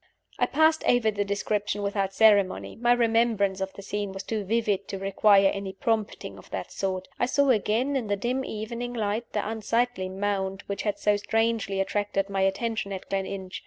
I 0.39 0.47
passed 0.47 0.83
over 0.85 1.11
the 1.11 1.23
description 1.23 1.83
without 1.83 2.11
ceremony. 2.11 2.75
My 2.75 2.91
remembrance 2.91 3.61
of 3.61 3.71
the 3.73 3.83
scene 3.83 4.13
was 4.13 4.23
too 4.23 4.43
vivid 4.43 4.87
to 4.87 4.97
require 4.97 5.51
any 5.53 5.73
prompting 5.73 6.39
of 6.39 6.49
that 6.49 6.71
sort. 6.71 7.07
I 7.19 7.27
saw 7.27 7.49
again, 7.51 7.95
in 7.95 8.07
the 8.07 8.15
dim 8.15 8.43
evening 8.43 8.95
light, 8.95 9.31
the 9.33 9.47
unsightly 9.47 10.09
mound 10.09 10.63
which 10.65 10.81
had 10.81 10.97
so 10.97 11.17
strangely 11.17 11.79
attracted 11.79 12.31
my 12.31 12.41
attention 12.41 12.91
at 12.91 13.11
Gleninch. 13.11 13.59